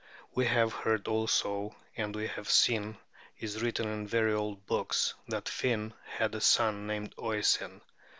[0.33, 2.97] We have heard also, and we have seen
[3.37, 7.81] it written in very old books, that Finn had a son named Oisin.